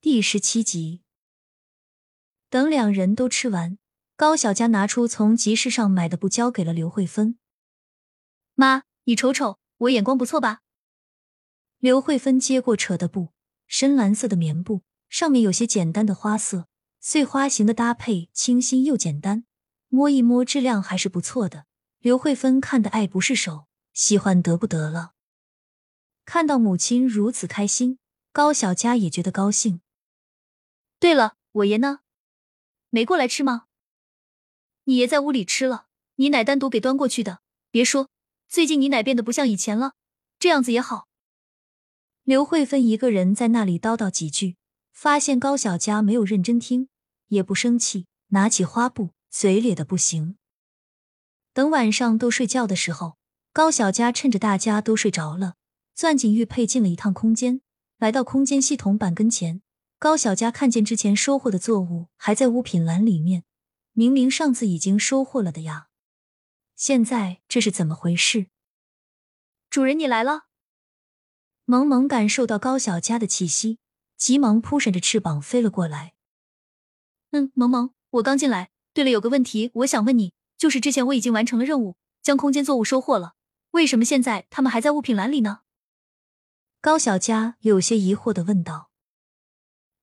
[0.00, 1.02] 第十七集。
[2.48, 3.78] 等两人都吃完，
[4.14, 7.36] 高小佳拿出从集市上买的布交给了刘慧芬。
[8.54, 10.60] 妈，你瞅瞅，我眼光不错吧？
[11.78, 13.32] 刘慧芬接过扯的布，
[13.66, 16.68] 深蓝色的棉布，上面有些简单的花色，
[17.00, 19.46] 碎花型的搭配，清新又简单。
[19.88, 21.66] 摸一摸，质量还是不错的。
[21.98, 25.14] 刘慧芬看得爱不释手，喜欢得不得了。
[26.24, 27.98] 看到母亲如此开心，
[28.30, 29.80] 高小佳也觉得高兴。
[31.00, 32.00] 对了，我爷呢？
[32.90, 33.66] 没过来吃吗？
[34.84, 37.40] 你爷在屋里吃了，你奶单独给端过去的。
[37.70, 38.08] 别说，
[38.48, 39.92] 最近你奶变得不像以前了，
[40.38, 41.06] 这样子也好。
[42.24, 44.56] 刘慧芬一个人在那里叨叨几句，
[44.92, 46.88] 发现高小佳没有认真听，
[47.28, 50.36] 也不生气，拿起花布，嘴咧的不行。
[51.52, 53.18] 等晚上都睡觉的时候，
[53.52, 55.54] 高小佳趁着大家都睡着了，
[55.94, 57.60] 钻进玉佩进了一趟空间，
[57.98, 59.62] 来到空间系统板跟前。
[59.98, 63.42] 高小佳看见之前收获的作物还在物品栏里面，
[63.92, 65.88] 明明上次已经收获了的呀，
[66.76, 68.46] 现在这是怎么回事？
[69.68, 70.44] 主人，你来了。
[71.64, 73.80] 萌萌感受到高小佳的气息，
[74.16, 76.14] 急忙扑闪着翅膀飞了过来。
[77.32, 78.70] 嗯，萌萌，我刚进来。
[78.94, 83.34] 对了，有个问题我想问你，就是之前我已经完成了任务，将空间作物收获了，
[83.72, 85.62] 为什么现在他们还在物品栏里呢？
[86.80, 88.87] 高小佳有些疑惑的问道。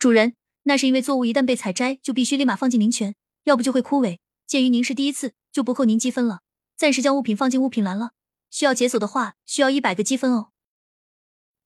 [0.00, 4.18] 主人，那是因为作物一旦被采摘，就必须立马放进灵泉，要不就会枯萎。
[4.46, 6.40] 鉴于您是第一次，就不扣您积分了，
[6.74, 8.12] 暂时将物品放进物品栏了。
[8.48, 10.52] 需要解锁的话，需要一百个积分哦。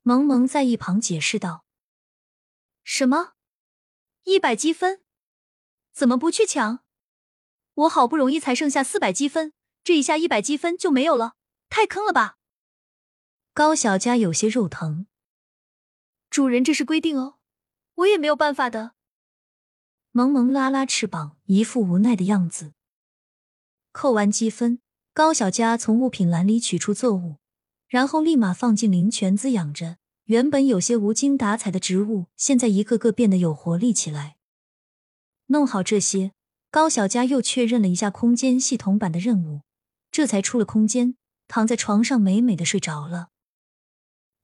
[0.03, 1.65] 萌萌在一旁解释道
[2.83, 3.35] ：“什么？
[4.25, 5.03] 一百积分？
[5.93, 6.81] 怎么不去抢？
[7.75, 9.53] 我好不容易才剩下四百积分，
[9.85, 11.37] 这一下一百积分就没有了，
[11.71, 12.39] 太坑了吧！”
[13.55, 15.07] 高小佳有些肉疼。
[16.29, 17.39] 主人，这是规定哦，
[17.97, 18.93] 我也没有办法的。
[20.13, 22.73] 萌萌拉拉翅膀，一副无奈的样子。
[23.93, 24.81] 扣完积分，
[25.13, 27.37] 高小佳从物品栏里取出作物。
[27.87, 34.37] 然后立马放进灵泉滋养着，原本有些无精打采的植物，现在一个个变得有活力起来。
[35.47, 36.33] 弄好这些，
[36.73, 39.61] 高小佳又确认了一下空间系统版的任务，
[40.11, 41.17] 这才出了空间，
[41.47, 43.29] 躺在床上美美的睡着了。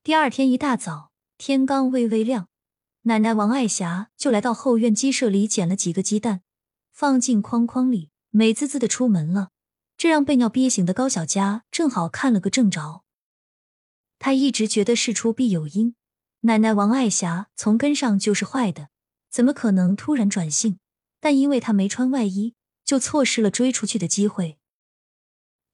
[0.04, 2.49] 第二天一大早，天刚微微亮，
[3.04, 6.42] 奶奶王爱霞就来到后院鸡舍里捡了几个鸡蛋，
[6.92, 9.52] 放进筐筐里，美滋滋的出门了。
[9.96, 13.02] 这让被尿憋醒的高小佳正好看了个正着。
[14.18, 15.94] 他一直觉得事出必有因，
[16.40, 18.90] 奶奶王爱霞从根上就是坏的，
[19.30, 20.78] 怎么可能突然转性？
[21.20, 24.58] 但因为他没穿外衣，就错失了追出去的机会。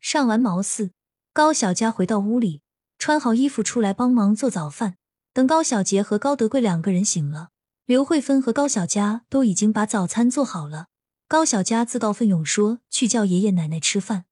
[0.01, 0.93] 上完茅寺，
[1.33, 2.63] 高小佳回到屋里，
[2.99, 4.97] 穿好衣服出来帮忙做早饭。
[5.37, 7.51] 等高小杰和高德贵两个人醒了，
[7.85, 10.87] 刘慧芬和高小佳都已经把早餐做好了。
[11.29, 14.25] 高小佳自告奋勇说去叫爷爷奶奶吃饭，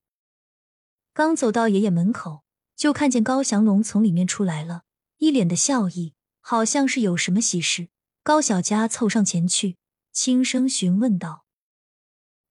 [1.13, 2.43] 刚走到爷爷门口。
[2.75, 4.81] 就看见高祥龙从里面出来了，
[5.17, 7.89] 一脸的笑意，好像是有什么喜事。
[8.23, 9.77] 高小佳凑上前去，
[10.11, 11.45] 轻声询问道：“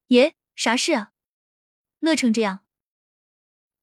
[0.06, 1.10] 爷，啥事啊？
[1.98, 2.60] 乐成这样？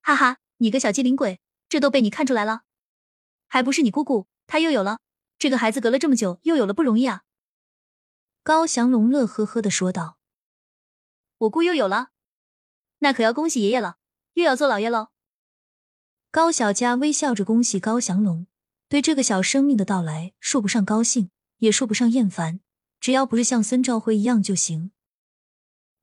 [0.02, 2.62] 哈哈，你个小机灵鬼，这都被你看出来了？
[3.50, 5.00] 还不是你姑姑，他又有了
[5.40, 7.24] 这个孩子，隔了这么久又有了，不容易啊！”
[8.44, 10.18] 高祥龙乐呵呵的说道
[11.40, 12.10] ：“我姑又有了，
[13.00, 13.96] 那可要恭喜爷爷了，
[14.34, 15.08] 又要做老爷喽。”
[16.32, 18.46] 高小佳微笑着恭喜高祥龙，
[18.90, 22.60] 对这个小生命的到来说不上高兴，也说不上厌烦，
[23.00, 24.92] 只要不是像孙兆辉一样就行。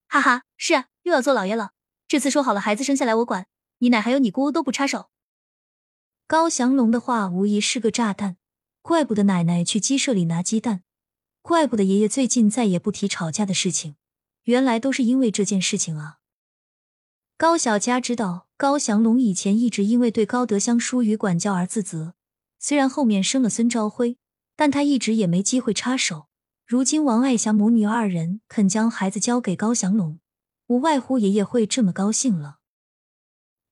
[0.07, 1.73] 哈哈，是啊，又要做老爷了。
[2.07, 3.47] 这次说好了，孩子生下来我管，
[3.81, 5.11] 你奶还有你姑都不插手。
[6.29, 8.37] 高祥龙的话无疑是个炸弹，
[8.83, 10.83] 怪不得奶奶去鸡舍里拿鸡蛋，
[11.41, 13.97] 怪不得爷爷最近再也不提吵架的事情，
[14.43, 16.19] 原来都是因为这件事情啊。
[17.39, 22.13] 高小佳知道高祥龙以前一直因为对高德香疏于管教而自责，
[22.59, 24.19] 虽然后面生了孙朝辉，
[24.55, 26.27] 但他一直也没机会插手。
[26.67, 30.21] 如今王爱霞母女二人肯将孩子交给高祥龙，
[30.67, 32.59] 无外乎爷爷会这么高兴了。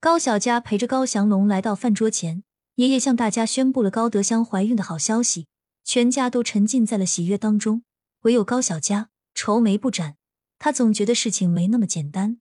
[0.01, 2.45] 高小佳陪着高祥龙来到饭桌前，
[2.77, 5.47] 爷爷向大家宣布了高德香怀孕的好消息，
[5.83, 7.83] 全家都沉浸在了喜悦当中，
[8.23, 10.17] 唯有高小佳愁眉不展，
[10.59, 12.39] 他总觉得事情没那么简单。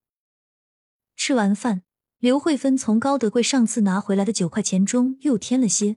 [1.16, 1.84] 吃完饭，
[2.20, 5.96] 刘慧芬从高德贵上次拿回来的九块钱中又添了些，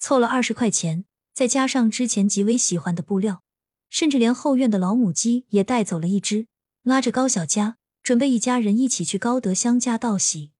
[0.00, 3.44] 凑了二十块钱，再加上之前极为喜欢的布料，
[3.88, 6.48] 甚至连后院的老母鸡也带走了一只，
[6.82, 10.50] 拉着高小佳准备一家人一起去高德香家道喜。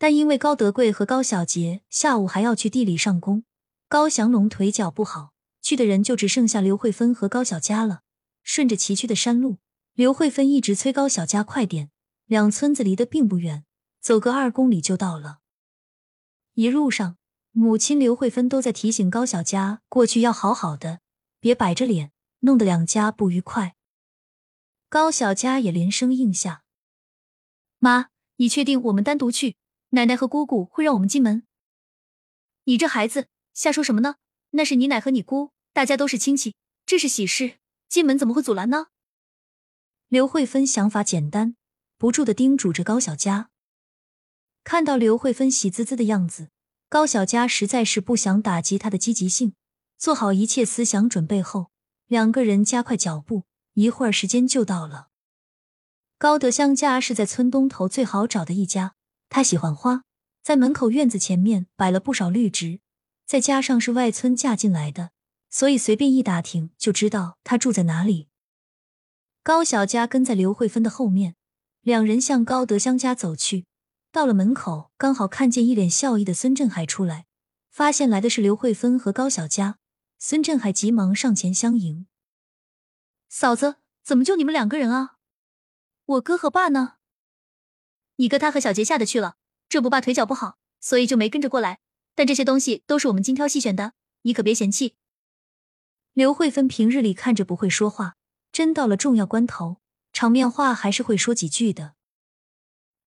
[0.00, 3.44] 但因为高德贵和高小杰下午还要去地里上工，
[3.86, 8.00] 高祥龙腿脚不好，去的人就只剩下刘慧芬和高小佳了。
[8.42, 9.58] 顺着崎岖的山路，
[9.92, 11.90] 刘慧芬一直催高小佳快点。
[12.24, 13.66] 两村子离得并不远，
[14.00, 15.40] 走个二公里就到了。
[16.54, 17.18] 一路上，
[17.50, 21.00] 母亲刘慧芬都在提醒高小佳过去要好好的，
[21.40, 23.76] 别摆着脸，弄得两家不愉快。
[24.88, 26.64] 高小佳也连声应下
[27.78, 29.56] ：“妈，你确定我们单独去？
[29.90, 31.42] 奶奶和姑姑会让我们进门？
[32.64, 34.16] 你这孩子瞎说什么呢？
[34.50, 36.54] 那是你奶和你姑，大家都是亲戚，
[36.86, 37.58] 这是喜事，
[37.88, 38.86] 进门怎么会阻拦呢？”
[40.08, 41.56] 刘慧芬想法简单，
[41.98, 43.50] 不住的叮嘱着高小佳。
[44.62, 46.50] 看到刘慧芬喜滋滋的样子，
[46.88, 49.54] 高小佳实在是不想打击她的积极性，
[49.98, 51.70] 做好一切思想准备后，
[52.06, 53.44] 两个人加快脚步。
[53.74, 55.08] 一会儿时间就到了。
[56.18, 58.94] 高德香家是在村东头最好找的一家，
[59.30, 60.02] 他喜欢花，
[60.42, 62.80] 在门口院子前面摆了不少绿植，
[63.24, 65.12] 再加上是外村嫁进来的，
[65.48, 68.28] 所以随便一打听就知道他住在哪里。
[69.42, 71.36] 高小佳跟在刘慧芬的后面，
[71.80, 73.66] 两人向高德香家走去。
[74.12, 77.26] 到了门口，刚好看见一脸笑意的孙振海出来，
[77.70, 79.78] 发现来的是刘慧芬和高小佳，
[80.18, 82.08] 孙振海急忙上前相迎。
[83.28, 85.18] 嫂子，怎么就你们两个人啊？
[86.04, 86.94] 我哥和爸呢？
[88.20, 89.36] 你哥他和小杰下的去了，
[89.66, 91.80] 这不爸腿脚不好，所以就没跟着过来。
[92.14, 94.94] 但这些东西都是我们精挑细选的，你可别嫌弃。
[96.12, 98.16] 刘慧芬平日里看着不会说话，
[98.52, 99.80] 真到了重要关头，
[100.12, 101.94] 场面话还是会说几句的。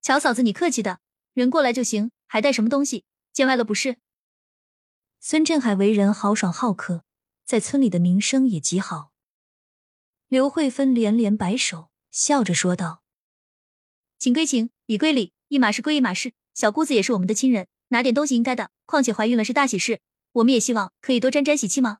[0.01, 0.99] 乔嫂子，你客气的，
[1.35, 3.05] 人过来就行，还带什么东西？
[3.31, 3.97] 见外了不是？
[5.19, 7.03] 孙振海为人豪爽好客，
[7.45, 9.11] 在村里的名声也极好。
[10.27, 13.03] 刘慧芬连连摆手，笑着说道
[14.17, 16.33] ：“请归请，礼归礼，一码事归一码事。
[16.53, 18.69] 小姑子也是我们的亲人，拿点东西应该的。
[18.85, 20.01] 况且怀孕了是大喜事，
[20.33, 21.97] 我们也希望可以多沾沾喜气嘛。”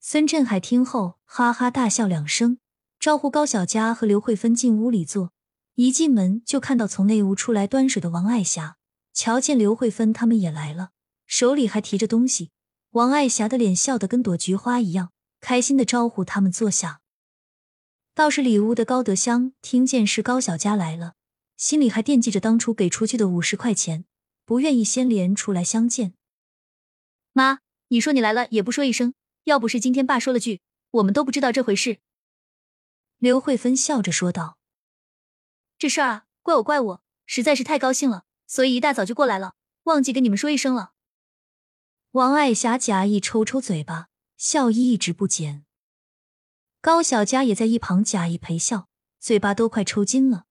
[0.00, 2.56] 孙振海听后哈哈大笑两声，
[2.98, 5.32] 招呼高小佳和刘慧芬进屋里坐。
[5.74, 8.78] 一进门就看到从内屋出来端水的王爱霞，
[9.12, 10.92] 瞧见刘慧芬他们也来了，
[11.26, 12.52] 手里还提着东西。
[12.92, 15.10] 王爱霞的脸笑得跟朵菊花一样。
[15.42, 17.02] 开心的招呼他们坐下。
[18.14, 21.14] 倒是里屋的高德香听见是高小佳来了，
[21.58, 24.06] 心里还惦记着当初给出去的五十块钱，
[24.46, 26.14] 不愿意先连出来相见。
[27.34, 27.58] 妈，
[27.88, 29.12] 你说你来了也不说一声，
[29.44, 30.62] 要不是今天爸说了句，
[30.92, 31.98] 我们都不知道这回事。
[33.18, 34.56] 刘慧芬笑着说道
[35.76, 40.92] ：“这事儿啊，怪我怪我，实在是太高兴了，所以一大早就过来了，忘记跟你们说一声了。”
[42.12, 44.08] 王爱霞假意抽抽嘴巴。
[44.38, 45.66] 笑意一直不减，
[46.80, 48.88] 高小佳也在一旁假意陪笑，
[49.18, 50.44] 嘴巴都快抽筋了。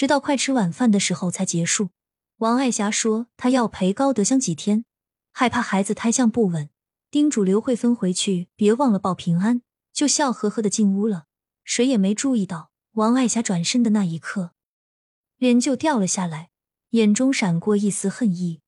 [0.00, 1.90] 直到快吃晚饭的时候才结束。
[2.38, 4.86] 王爱霞说她要陪高德香几天，
[5.30, 6.70] 害怕孩子胎相不稳，
[7.10, 9.60] 叮嘱刘慧芬回去别忘了报平安，
[9.92, 11.26] 就笑呵呵的进屋了。
[11.64, 14.52] 谁也没注意到，王爱霞转身的那一刻，
[15.36, 16.48] 脸就掉了下来，
[16.92, 18.59] 眼中闪过一丝恨意。